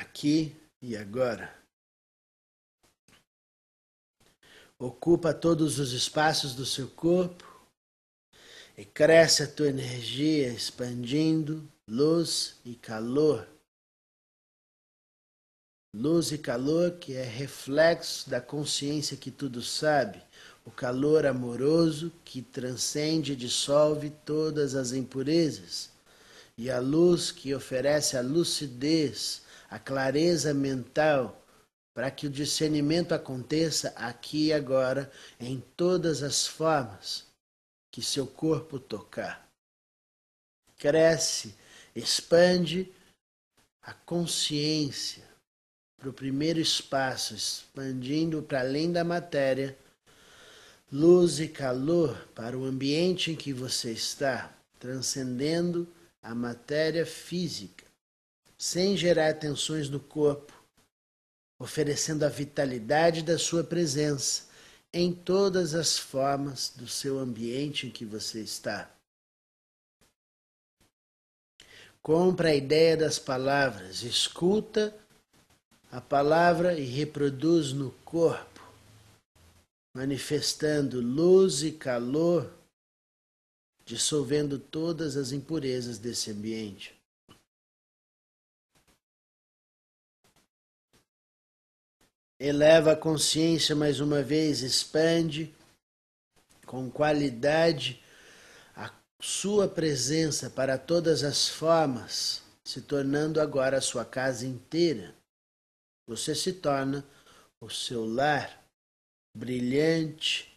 Aqui 0.00 0.52
e 0.82 0.96
agora. 0.96 1.54
Ocupa 4.76 5.32
todos 5.32 5.78
os 5.78 5.92
espaços 5.92 6.52
do 6.52 6.66
seu 6.66 6.88
corpo 6.88 7.44
e 8.76 8.84
cresce 8.84 9.44
a 9.44 9.46
tua 9.46 9.68
energia 9.68 10.48
expandindo 10.48 11.66
luz 11.88 12.56
e 12.64 12.74
calor. 12.74 13.46
Luz 15.94 16.32
e 16.32 16.38
calor 16.38 16.98
que 16.98 17.14
é 17.14 17.22
reflexo 17.22 18.28
da 18.28 18.40
consciência 18.40 19.16
que 19.16 19.30
tudo 19.30 19.62
sabe, 19.62 20.20
o 20.64 20.72
calor 20.72 21.24
amoroso 21.24 22.12
que 22.24 22.42
transcende 22.42 23.34
e 23.34 23.36
dissolve 23.36 24.10
todas 24.10 24.74
as 24.74 24.90
impurezas, 24.90 25.88
e 26.58 26.68
a 26.68 26.80
luz 26.80 27.30
que 27.30 27.54
oferece 27.54 28.16
a 28.16 28.20
lucidez, 28.20 29.44
a 29.74 29.78
clareza 29.80 30.54
mental, 30.54 31.44
para 31.92 32.08
que 32.08 32.28
o 32.28 32.30
discernimento 32.30 33.12
aconteça 33.12 33.88
aqui 33.96 34.46
e 34.46 34.52
agora, 34.52 35.10
em 35.40 35.58
todas 35.76 36.22
as 36.22 36.46
formas 36.46 37.26
que 37.90 38.00
seu 38.00 38.24
corpo 38.24 38.78
tocar. 38.78 39.48
Cresce, 40.78 41.56
expande 41.92 42.94
a 43.82 43.92
consciência 43.92 45.24
para 45.98 46.08
o 46.08 46.12
primeiro 46.12 46.60
espaço, 46.60 47.34
expandindo 47.34 48.44
para 48.44 48.60
além 48.60 48.92
da 48.92 49.02
matéria, 49.02 49.76
luz 50.92 51.40
e 51.40 51.48
calor 51.48 52.16
para 52.32 52.56
o 52.56 52.64
ambiente 52.64 53.32
em 53.32 53.34
que 53.34 53.52
você 53.52 53.90
está, 53.90 54.56
transcendendo 54.78 55.92
a 56.22 56.32
matéria 56.32 57.04
física, 57.04 57.83
sem 58.56 58.96
gerar 58.96 59.34
tensões 59.34 59.88
no 59.88 60.00
corpo, 60.00 60.52
oferecendo 61.58 62.24
a 62.24 62.28
vitalidade 62.28 63.22
da 63.22 63.38
sua 63.38 63.64
presença 63.64 64.44
em 64.92 65.12
todas 65.12 65.74
as 65.74 65.98
formas 65.98 66.72
do 66.76 66.86
seu 66.86 67.18
ambiente 67.18 67.86
em 67.86 67.90
que 67.90 68.04
você 68.04 68.40
está. 68.40 68.90
Compra 72.00 72.50
a 72.50 72.54
ideia 72.54 72.96
das 72.96 73.18
palavras, 73.18 74.02
escuta 74.02 74.94
a 75.90 76.00
palavra 76.00 76.78
e 76.78 76.84
reproduz 76.84 77.72
no 77.72 77.90
corpo, 78.04 78.60
manifestando 79.96 81.00
luz 81.00 81.62
e 81.62 81.72
calor, 81.72 82.52
dissolvendo 83.84 84.58
todas 84.58 85.16
as 85.16 85.32
impurezas 85.32 85.98
desse 85.98 86.30
ambiente. 86.30 86.94
Eleva 92.38 92.92
a 92.92 92.96
consciência 92.96 93.76
mais 93.76 94.00
uma 94.00 94.20
vez, 94.20 94.60
expande 94.60 95.54
com 96.66 96.90
qualidade 96.90 98.02
a 98.74 98.92
sua 99.22 99.68
presença 99.68 100.50
para 100.50 100.76
todas 100.76 101.22
as 101.22 101.48
formas, 101.48 102.42
se 102.66 102.82
tornando 102.82 103.40
agora 103.40 103.78
a 103.78 103.80
sua 103.80 104.04
casa 104.04 104.44
inteira. 104.44 105.14
Você 106.08 106.34
se 106.34 106.52
torna 106.54 107.06
o 107.60 107.70
seu 107.70 108.04
lar 108.04 108.66
brilhante 109.36 110.52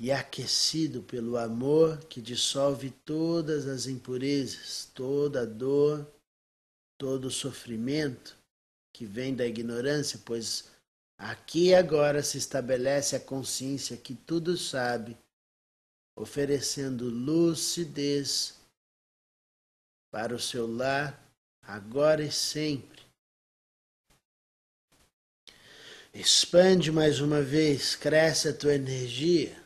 e 0.00 0.10
aquecido 0.10 1.02
pelo 1.02 1.36
amor 1.36 1.98
que 2.06 2.22
dissolve 2.22 2.90
todas 3.04 3.66
as 3.66 3.86
impurezas, 3.86 4.90
toda 4.94 5.46
dor, 5.46 6.10
todo 6.96 7.30
sofrimento 7.30 8.37
que 8.98 9.06
vem 9.06 9.32
da 9.32 9.46
ignorância, 9.46 10.20
pois 10.24 10.64
aqui 11.16 11.68
e 11.68 11.74
agora 11.74 12.20
se 12.20 12.36
estabelece 12.36 13.14
a 13.14 13.20
consciência 13.20 13.96
que 13.96 14.12
tudo 14.12 14.56
sabe, 14.56 15.16
oferecendo 16.16 17.04
lucidez 17.04 18.58
para 20.10 20.34
o 20.34 20.40
seu 20.40 20.66
lar 20.66 21.16
agora 21.62 22.24
e 22.24 22.32
sempre. 22.32 23.02
Expande 26.12 26.90
mais 26.90 27.20
uma 27.20 27.40
vez, 27.40 27.94
cresce 27.94 28.48
a 28.48 28.52
tua 28.52 28.74
energia 28.74 29.56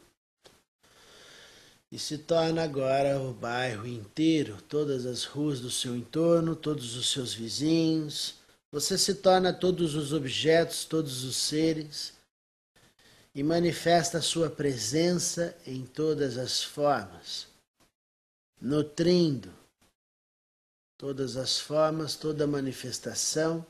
e 1.91 1.99
se 1.99 2.19
torna 2.19 2.65
agora 2.65 3.19
o 3.19 3.33
bairro 3.33 3.87
inteiro, 3.87 4.61
todas 4.69 5.07
as 5.07 5.25
ruas 5.25 5.59
do 5.59 5.71
seu 5.71 5.97
entorno, 5.97 6.55
todos 6.55 6.97
os 6.97 7.11
seus 7.11 7.33
vizinhos. 7.33 8.42
Você 8.73 8.97
se 8.97 9.17
torna 9.17 9.53
todos 9.53 9.95
os 9.95 10.15
objetos, 10.15 10.87
todos 10.87 11.25
os 11.25 11.37
seres 11.37 12.15
e 13.35 13.43
manifesta 13.43 14.17
a 14.17 14.23
sua 14.23 14.49
presença 14.49 15.55
em 15.67 15.85
todas 15.85 16.39
as 16.39 16.63
formas, 16.63 17.47
nutrindo 18.59 19.53
todas 20.97 21.37
as 21.37 21.59
formas, 21.59 22.17
toda 22.17 22.47
manifestação, 22.47 23.67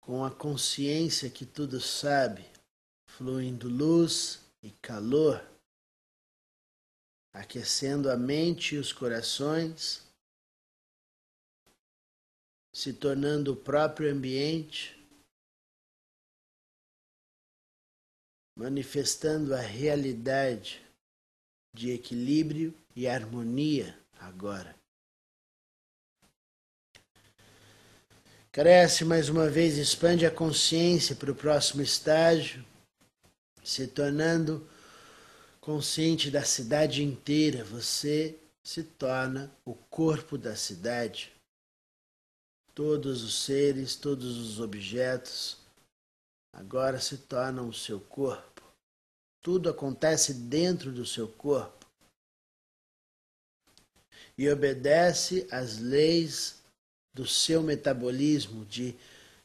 com 0.00 0.24
a 0.24 0.30
consciência 0.30 1.30
que 1.30 1.46
tudo 1.46 1.80
sabe, 1.80 2.44
fluindo 3.06 3.68
luz 3.68 4.40
e 4.62 4.70
calor, 4.82 5.44
aquecendo 7.32 8.10
a 8.10 8.16
mente 8.16 8.74
e 8.74 8.78
os 8.78 8.92
corações, 8.92 10.03
se 12.74 12.92
tornando 12.92 13.52
o 13.52 13.56
próprio 13.56 14.10
ambiente, 14.10 15.00
manifestando 18.58 19.54
a 19.54 19.60
realidade 19.60 20.84
de 21.72 21.92
equilíbrio 21.92 22.74
e 22.96 23.06
harmonia 23.06 23.96
agora. 24.18 24.74
Cresce 28.50 29.04
mais 29.04 29.28
uma 29.28 29.48
vez, 29.48 29.78
expande 29.78 30.26
a 30.26 30.30
consciência 30.30 31.14
para 31.14 31.30
o 31.30 31.34
próximo 31.34 31.80
estágio, 31.80 32.64
se 33.62 33.86
tornando 33.86 34.68
consciente 35.60 36.28
da 36.28 36.44
cidade 36.44 37.04
inteira. 37.04 37.64
Você 37.64 38.36
se 38.64 38.82
torna 38.82 39.52
o 39.64 39.74
corpo 39.74 40.36
da 40.36 40.56
cidade. 40.56 41.33
Todos 42.74 43.22
os 43.22 43.34
seres, 43.34 43.94
todos 43.94 44.36
os 44.36 44.58
objetos 44.58 45.56
agora 46.52 47.00
se 47.00 47.18
tornam 47.18 47.68
o 47.68 47.74
seu 47.74 48.00
corpo. 48.00 48.62
Tudo 49.40 49.68
acontece 49.68 50.34
dentro 50.34 50.90
do 50.90 51.06
seu 51.06 51.28
corpo 51.28 51.86
e 54.36 54.48
obedece 54.48 55.46
às 55.50 55.78
leis 55.78 56.62
do 57.12 57.24
seu 57.24 57.62
metabolismo, 57.62 58.64
de 58.64 58.96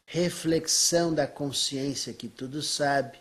reflexão 0.05 1.13
da 1.13 1.27
consciência 1.27 2.13
que 2.13 2.27
tudo 2.27 2.63
sabe, 2.63 3.19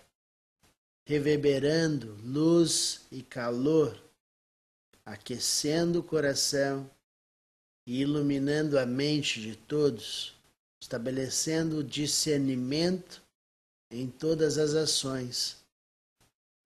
reverberando 1.04 2.16
luz 2.24 3.02
e 3.12 3.22
calor, 3.22 4.02
aquecendo 5.04 6.00
o 6.00 6.02
coração 6.02 6.90
e 7.88 8.02
iluminando 8.02 8.78
a 8.78 8.84
mente 8.84 9.40
de 9.40 9.56
todos, 9.56 10.34
estabelecendo 10.78 11.78
o 11.78 11.82
discernimento 11.82 13.22
em 13.90 14.06
todas 14.06 14.58
as 14.58 14.74
ações, 14.74 15.56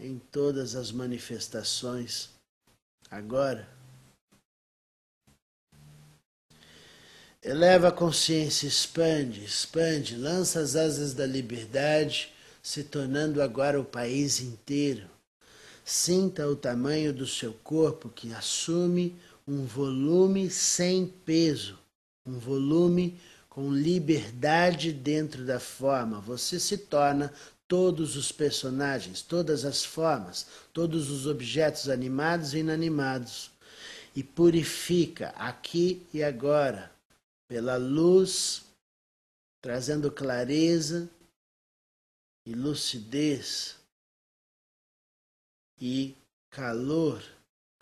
em 0.00 0.18
todas 0.18 0.74
as 0.74 0.90
manifestações. 0.90 2.28
Agora, 3.08 3.68
Eleva 7.40 7.88
a 7.88 7.92
consciência, 7.92 8.68
expande, 8.68 9.44
expande, 9.44 10.16
lança 10.16 10.60
as 10.60 10.76
asas 10.76 11.12
da 11.12 11.26
liberdade, 11.26 12.32
se 12.62 12.84
tornando 12.84 13.42
agora 13.42 13.80
o 13.80 13.84
país 13.84 14.40
inteiro. 14.40 15.10
Sinta 15.84 16.46
o 16.46 16.54
tamanho 16.54 17.12
do 17.12 17.26
seu 17.26 17.52
corpo 17.52 18.08
que 18.08 18.32
assume 18.32 19.20
um 19.46 19.64
volume 19.64 20.50
sem 20.50 21.06
peso, 21.06 21.78
um 22.26 22.38
volume 22.38 23.20
com 23.48 23.72
liberdade 23.72 24.92
dentro 24.92 25.44
da 25.44 25.60
forma. 25.60 26.20
Você 26.20 26.58
se 26.58 26.78
torna 26.78 27.32
todos 27.68 28.16
os 28.16 28.30
personagens, 28.30 29.22
todas 29.22 29.64
as 29.64 29.84
formas, 29.84 30.46
todos 30.72 31.10
os 31.10 31.26
objetos 31.26 31.88
animados 31.88 32.54
e 32.54 32.58
inanimados 32.58 33.50
e 34.14 34.22
purifica 34.22 35.30
aqui 35.30 36.06
e 36.12 36.22
agora 36.22 36.92
pela 37.48 37.76
luz, 37.76 38.62
trazendo 39.60 40.10
clareza 40.10 41.08
e 42.46 42.54
lucidez 42.54 43.76
e 45.80 46.14
calor, 46.50 47.22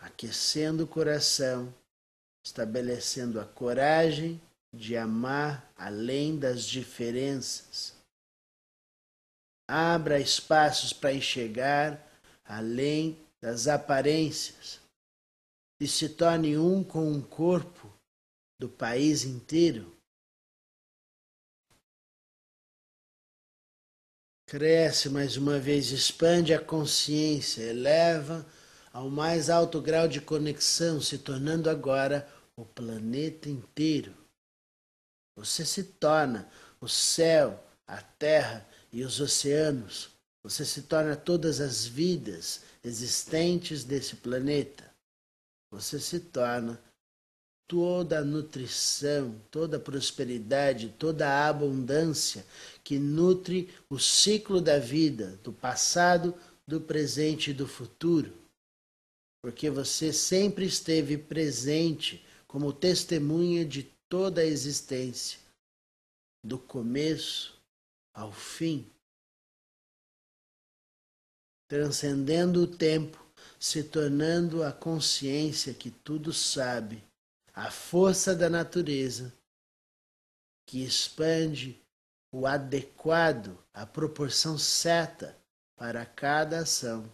aquecendo 0.01 0.83
o 0.83 0.87
coração, 0.87 1.73
estabelecendo 2.43 3.39
a 3.39 3.45
coragem 3.45 4.41
de 4.73 4.97
amar 4.97 5.71
além 5.77 6.37
das 6.37 6.63
diferenças. 6.63 7.93
Abra 9.69 10.19
espaços 10.19 10.91
para 10.91 11.13
enxergar 11.13 12.01
além 12.43 13.17
das 13.39 13.67
aparências 13.67 14.81
e 15.79 15.87
se 15.87 16.09
torne 16.09 16.57
um 16.57 16.83
com 16.83 17.09
um 17.09 17.21
corpo 17.21 17.91
do 18.59 18.67
país 18.67 19.23
inteiro. 19.23 19.95
Cresce 24.47 25.09
mais 25.09 25.37
uma 25.37 25.59
vez, 25.59 25.91
expande 25.91 26.53
a 26.53 26.61
consciência, 26.61 27.61
eleva 27.61 28.45
ao 28.91 29.09
mais 29.09 29.49
alto 29.49 29.81
grau 29.81 30.07
de 30.07 30.19
conexão, 30.19 30.99
se 31.01 31.17
tornando 31.17 31.69
agora 31.69 32.27
o 32.55 32.65
planeta 32.65 33.49
inteiro. 33.49 34.13
Você 35.35 35.65
se 35.65 35.83
torna 35.83 36.49
o 36.79 36.87
céu, 36.87 37.63
a 37.87 38.01
terra 38.01 38.67
e 38.91 39.03
os 39.03 39.19
oceanos. 39.19 40.09
Você 40.43 40.65
se 40.65 40.83
torna 40.83 41.15
todas 41.15 41.61
as 41.61 41.85
vidas 41.85 42.61
existentes 42.83 43.83
desse 43.83 44.15
planeta. 44.17 44.91
Você 45.71 45.99
se 45.99 46.19
torna 46.19 46.81
toda 47.67 48.19
a 48.19 48.23
nutrição, 48.23 49.33
toda 49.49 49.77
a 49.77 49.79
prosperidade, 49.79 50.93
toda 50.99 51.29
a 51.29 51.47
abundância 51.47 52.45
que 52.83 52.99
nutre 52.99 53.73
o 53.89 53.97
ciclo 53.97 54.59
da 54.59 54.77
vida, 54.77 55.39
do 55.41 55.53
passado, 55.53 56.35
do 56.67 56.81
presente 56.81 57.51
e 57.51 57.53
do 57.53 57.65
futuro. 57.65 58.40
Porque 59.41 59.69
você 59.69 60.13
sempre 60.13 60.65
esteve 60.65 61.17
presente 61.17 62.25
como 62.47 62.71
testemunha 62.71 63.65
de 63.65 63.83
toda 64.07 64.41
a 64.41 64.45
existência, 64.45 65.39
do 66.43 66.59
começo 66.59 67.59
ao 68.13 68.31
fim, 68.31 68.85
transcendendo 71.67 72.63
o 72.63 72.67
tempo, 72.67 73.25
se 73.59 73.83
tornando 73.83 74.63
a 74.63 74.71
consciência 74.71 75.73
que 75.73 75.89
tudo 75.89 76.33
sabe 76.33 77.03
a 77.53 77.69
força 77.69 78.35
da 78.35 78.49
natureza 78.49 79.33
que 80.65 80.83
expande 80.83 81.81
o 82.31 82.47
adequado, 82.47 83.57
a 83.73 83.85
proporção 83.85 84.57
certa 84.57 85.37
para 85.75 86.05
cada 86.05 86.59
ação 86.59 87.11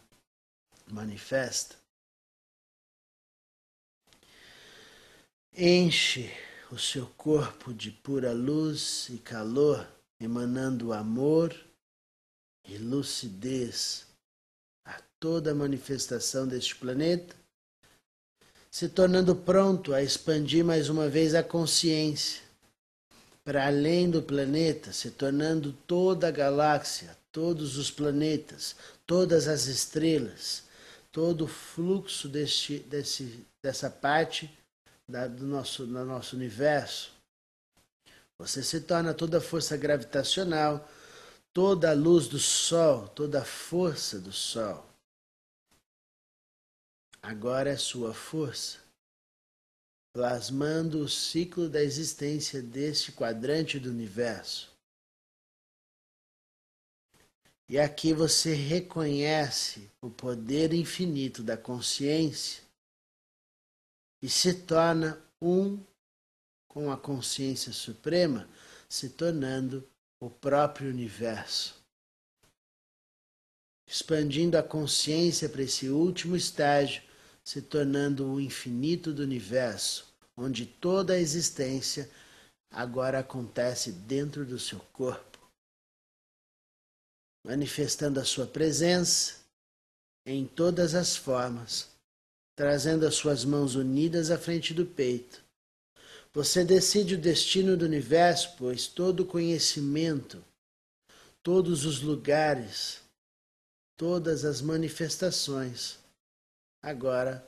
manifesta. 0.87 1.75
Enche 5.59 6.31
o 6.71 6.77
seu 6.77 7.07
corpo 7.17 7.73
de 7.73 7.89
pura 7.89 8.31
luz 8.31 9.07
e 9.09 9.17
calor, 9.17 9.87
emanando 10.19 10.93
amor 10.93 11.51
e 12.63 12.77
lucidez 12.77 14.05
a 14.85 15.01
toda 15.19 15.55
manifestação 15.55 16.47
deste 16.47 16.75
planeta 16.75 17.35
se 18.69 18.87
tornando 18.87 19.35
pronto 19.35 19.95
a 19.95 20.03
expandir 20.03 20.63
mais 20.63 20.89
uma 20.89 21.09
vez 21.09 21.33
a 21.33 21.41
consciência 21.41 22.43
para 23.43 23.65
além 23.65 24.11
do 24.11 24.21
planeta, 24.21 24.93
se 24.93 25.09
tornando 25.09 25.73
toda 25.87 26.27
a 26.27 26.31
galáxia, 26.31 27.17
todos 27.31 27.77
os 27.77 27.89
planetas, 27.89 28.75
todas 29.07 29.47
as 29.47 29.65
estrelas, 29.65 30.65
todo 31.11 31.45
o 31.45 31.47
fluxo 31.47 32.29
deste, 32.29 32.77
desse, 32.77 33.43
dessa 33.63 33.89
parte 33.89 34.55
da, 35.07 35.27
do, 35.27 35.45
nosso, 35.45 35.85
do 35.85 36.05
nosso 36.05 36.35
universo. 36.35 37.11
Você 38.37 38.61
se 38.61 38.81
torna 38.81 39.13
toda 39.13 39.39
a 39.39 39.41
força 39.41 39.75
gravitacional, 39.75 40.87
toda 41.53 41.91
a 41.91 41.93
luz 41.93 42.27
do 42.27 42.39
Sol, 42.39 43.07
toda 43.09 43.41
a 43.41 43.45
força 43.45 44.19
do 44.19 44.31
Sol 44.31 44.87
agora 47.27 47.71
é 47.71 47.75
sua 47.75 48.13
força, 48.13 48.77
plasmando 50.13 51.03
o 51.03 51.09
ciclo 51.09 51.67
da 51.67 51.83
existência 51.83 52.61
deste 52.61 53.11
quadrante 53.11 53.77
do 53.77 53.89
universo. 53.89 54.71
E 57.69 57.77
aqui 57.77 58.13
você 58.13 58.53
reconhece 58.53 59.89
o 60.01 60.09
poder 60.09 60.71
infinito 60.71 61.43
da 61.43 61.57
consciência 61.57 62.63
e 64.21 64.29
se 64.29 64.53
torna 64.53 65.21
um 65.41 65.79
com 66.67 66.91
a 66.91 66.97
consciência 66.97 67.71
suprema, 67.71 68.47
se 68.89 69.09
tornando 69.09 69.87
o 70.19 70.29
próprio 70.29 70.89
universo. 70.89 71.75
Expandindo 73.87 74.57
a 74.57 74.63
consciência 74.63 75.47
para 75.47 75.63
esse 75.63 75.89
último 75.89 76.35
estágio 76.35 77.01
se 77.47 77.61
tornando 77.61 78.29
o 78.29 78.41
infinito 78.41 79.13
do 79.13 79.23
universo, 79.23 80.13
onde 80.35 80.65
toda 80.65 81.13
a 81.13 81.17
existência 81.17 82.11
agora 82.69 83.19
acontece 83.19 83.93
dentro 83.93 84.45
do 84.45 84.59
seu 84.59 84.81
corpo, 84.91 85.39
manifestando 87.45 88.19
a 88.19 88.25
sua 88.25 88.45
presença 88.45 89.35
em 90.25 90.45
todas 90.45 90.93
as 90.93 91.15
formas, 91.15 91.87
trazendo 92.57 93.05
as 93.05 93.13
suas 93.13 93.45
mãos 93.45 93.75
unidas 93.75 94.31
à 94.31 94.37
frente 94.37 94.73
do 94.73 94.83
peito. 94.83 95.45
Você 96.33 96.65
decide 96.65 97.13
o 97.13 97.21
destino 97.21 97.77
do 97.77 97.85
universo, 97.85 98.55
pois 98.57 98.87
todo 98.87 99.23
conhecimento, 99.23 100.43
todos 101.43 101.85
os 101.85 102.01
lugares, 102.01 103.03
todas 103.95 104.43
as 104.43 104.59
manifestações, 104.59 105.99
agora 106.81 107.47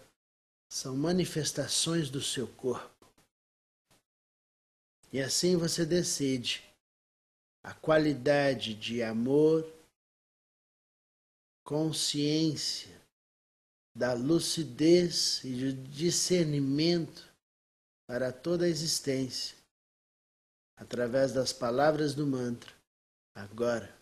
são 0.72 0.96
manifestações 0.96 2.12
do 2.12 2.22
seu 2.22 2.48
corpo. 2.48 3.08
E 5.12 5.20
assim 5.20 5.58
você 5.58 5.88
decide 5.88 6.64
a 7.64 7.74
qualidade 7.74 8.76
de 8.76 9.02
amor, 9.02 9.68
consciência, 11.64 12.99
da 13.96 14.14
lucidez 14.14 15.42
e 15.44 15.50
de 15.50 15.74
discernimento 15.74 17.24
para 18.08 18.32
toda 18.32 18.66
a 18.66 18.70
existência, 18.70 19.56
através 20.78 21.32
das 21.32 21.54
palavras 21.54 22.14
do 22.16 22.26
mantra, 22.26 22.72
agora. 23.36 24.00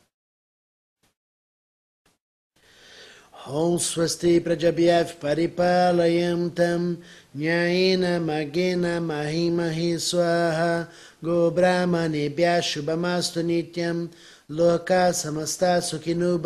Om 3.46 3.80
Swasti 3.80 4.42
Prajabhyav 4.42 5.20
Paripalayam 5.22 6.54
Tam 6.54 6.98
Nyayena 7.34 8.20
Magena 8.20 9.00
Mahimahi 9.00 9.96
Swaha 9.96 10.90
Go 11.24 11.50
Brahmanebhya 11.50 12.60
Shubhamastu 12.60 13.42
Nityam 13.44 14.10
Loka 14.50 15.14
Samasta 15.14 15.80
Sukhinu 15.80 16.38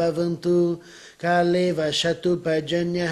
काले 1.21 1.71
वशतु 1.71 2.35
पजन्य 2.35 3.07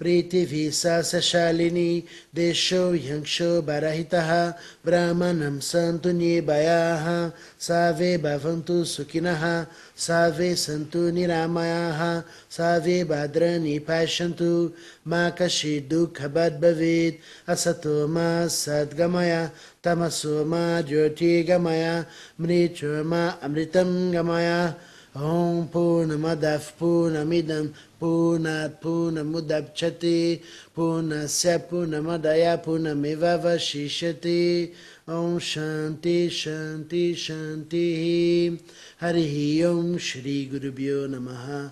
पृथिवी 0.00 0.70
सा 0.70 1.02
सशालिनी 1.02 2.04
देशो 2.34 2.94
यंशो 2.94 3.62
बरहिता, 3.62 4.58
ब्राह्मणं 4.86 5.58
सन्तु 5.58 6.10
निभयाः 6.10 7.30
सर्वे 7.60 8.16
भवन्तु 8.18 8.84
सुखिनः 8.84 9.66
सर्वे 9.96 10.54
सन्तु 10.54 10.98
निरामयाः 10.98 12.20
सर्वे 12.50 13.04
भद्राणि 13.04 13.78
पश्यन्तु 13.78 14.72
मा 15.08 15.30
कश्चिद्दुःखवद् 15.30 16.60
भवेत्, 16.60 17.50
असतो 17.50 18.08
मा 18.08 18.46
सद्गमय, 18.46 19.50
तमसो 19.84 20.44
मा 20.44 20.80
ज्योतिर्गमय 20.80 22.04
मृचो 22.40 23.04
मा 23.04 23.26
अमृतं 23.42 24.14
गमय। 24.14 24.74
Om 25.14 25.68
Purnamadav 25.68 26.74
Purnamidam 26.76 27.72
Purnat 28.00 28.80
Purnamudapchati 28.82 30.42
Purnasya 30.76 31.58
Purnamadaya 31.68 32.58
Purnameva 32.58 33.56
Shishati. 33.56 34.74
Om 35.06 35.38
Shanti 35.38 36.28
Shanti 36.28 37.14
Shanti. 37.14 38.58
Hari 39.00 39.64
Om 39.64 39.98
Shri 39.98 40.46
Guru 40.46 40.72
Bhyo 40.72 41.06
Namaha. 41.08 41.70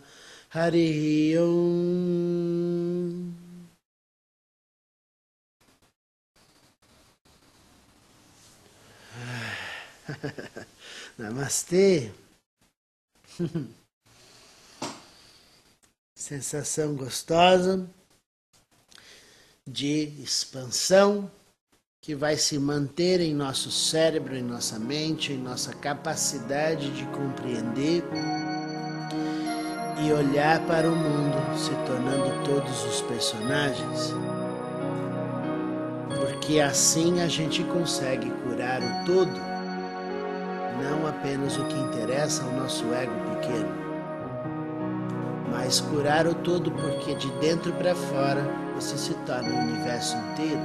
Hari 0.50 1.36
Om. 1.36 3.34
Namastê. 11.18 12.21
Sensação 16.14 16.94
gostosa 16.94 17.88
de 19.66 20.12
expansão 20.22 21.30
que 22.00 22.14
vai 22.14 22.36
se 22.36 22.58
manter 22.58 23.20
em 23.20 23.32
nosso 23.32 23.70
cérebro, 23.70 24.36
em 24.36 24.42
nossa 24.42 24.78
mente, 24.78 25.32
em 25.32 25.38
nossa 25.38 25.72
capacidade 25.72 26.90
de 26.90 27.04
compreender 27.06 28.02
e 30.04 30.12
olhar 30.12 30.66
para 30.66 30.90
o 30.90 30.96
mundo, 30.96 31.36
se 31.56 31.70
tornando 31.86 32.44
todos 32.44 32.84
os 32.84 33.02
personagens. 33.02 34.12
Porque 36.20 36.58
assim 36.60 37.20
a 37.20 37.28
gente 37.28 37.62
consegue 37.64 38.30
curar 38.42 38.82
o 38.82 39.04
todo 39.04 39.51
não 40.82 41.06
apenas 41.06 41.56
o 41.56 41.64
que 41.64 41.78
interessa 41.78 42.42
ao 42.44 42.52
nosso 42.52 42.84
ego 42.92 43.12
pequeno, 43.30 43.68
mas 45.50 45.80
curar 45.80 46.26
o 46.26 46.34
todo, 46.34 46.70
porque 46.72 47.14
de 47.14 47.30
dentro 47.32 47.72
para 47.74 47.94
fora 47.94 48.44
você 48.74 48.98
se 48.98 49.14
torna 49.26 49.48
o 49.48 49.58
universo 49.58 50.16
inteiro. 50.16 50.60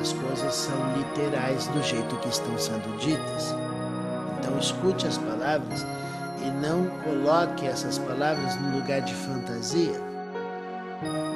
As 0.00 0.12
coisas 0.12 0.54
são 0.54 0.76
literais 0.96 1.66
do 1.68 1.82
jeito 1.82 2.16
que 2.16 2.28
estão 2.28 2.58
sendo 2.58 2.98
ditas. 2.98 3.54
Então 4.38 4.58
escute 4.58 5.06
as 5.06 5.18
palavras 5.18 5.86
e 6.44 6.50
não 6.50 6.86
coloque 7.02 7.66
essas 7.66 7.98
palavras 7.98 8.60
no 8.60 8.78
lugar 8.78 9.00
de 9.02 9.14
fantasia. 9.14 10.00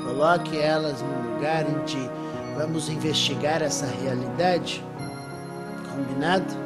Coloque 0.05 0.59
elas 0.59 1.01
no 1.03 1.33
lugar 1.35 1.69
em 1.69 1.79
que 1.85 2.11
vamos 2.57 2.89
investigar 2.89 3.63
essa 3.63 3.87
realidade. 3.87 4.85
Combinado? 5.95 6.60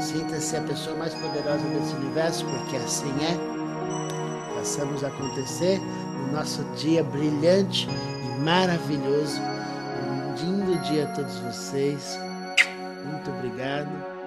Sinta-se 0.00 0.56
a 0.56 0.62
pessoa 0.62 0.96
mais 0.96 1.14
poderosa 1.14 1.66
desse 1.68 1.94
universo, 1.94 2.44
porque 2.46 2.76
assim 2.76 3.12
é. 3.22 4.54
Façamos 4.56 5.04
acontecer 5.04 5.78
no 5.78 6.32
nosso 6.32 6.64
dia 6.76 7.04
brilhante 7.04 7.88
e 8.24 8.40
maravilhoso. 8.40 9.40
Um 9.40 10.34
lindo 10.34 10.78
dia 10.82 11.04
a 11.04 11.14
todos 11.14 11.38
vocês. 11.38 12.18
Muito 13.04 13.30
obrigado. 13.30 14.19